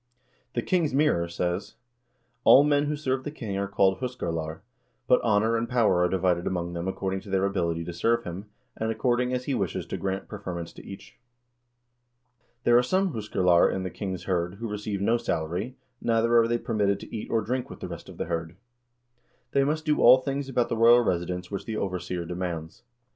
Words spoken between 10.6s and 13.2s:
to each. There are some